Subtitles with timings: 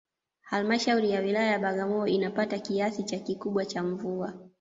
[0.41, 4.33] Halmashauri ya Wilaya ya Bagamyo inapata kiasi cha kikubwa cha mvua